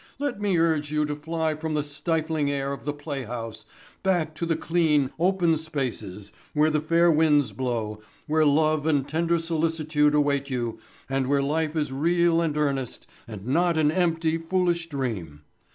Let 0.17 0.41
me 0.41 0.57
urge 0.57 0.91
you 0.91 1.05
to 1.05 1.15
fly 1.15 1.53
from 1.53 1.75
the 1.75 1.83
stifling 1.83 2.49
air 2.49 2.73
of 2.73 2.85
the 2.85 2.91
playhouse 2.91 3.65
back 4.01 4.33
to 4.33 4.47
the 4.47 4.55
clean, 4.55 5.11
open 5.19 5.57
spaces 5.57 6.31
where 6.55 6.71
the 6.71 6.81
fair 6.81 7.11
winds 7.11 7.51
blow, 7.53 8.01
where 8.25 8.43
love 8.43 8.87
and 8.87 9.07
tender 9.07 9.37
solicitude 9.37 10.15
await 10.15 10.49
you 10.49 10.79
and 11.07 11.27
where 11.29 11.43
life 11.43 11.75
is 11.75 11.91
real 11.91 12.41
and 12.41 12.57
earnest 12.57 13.05
and 13.27 13.45
not 13.45 13.77
an 13.77 13.91
empty, 13.91 14.39
foolish 14.39 14.89
dream. 14.89 15.41